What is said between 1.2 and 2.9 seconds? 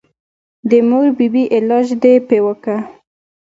بي علاج دې پې وکه.